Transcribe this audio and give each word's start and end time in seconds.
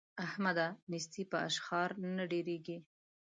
احمده! 0.25 0.67
نېستي 0.91 1.23
په 1.31 1.37
اشخار 1.49 1.89
نه 2.17 2.23
ډېرېږي. 2.31 2.77